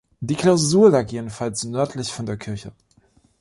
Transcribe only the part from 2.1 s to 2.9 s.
von der Kirche.